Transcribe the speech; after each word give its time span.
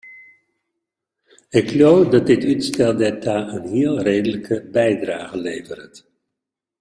Ik 1.59 1.67
leau 1.79 1.99
dat 2.11 2.25
dit 2.31 2.41
útstel 2.51 2.93
dêrta 3.01 3.37
in 3.57 3.65
heel 3.73 3.95
reedlike 4.07 4.57
bydrage 4.75 5.37
leveret. 5.45 5.95